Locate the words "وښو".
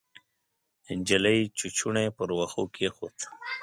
2.37-2.63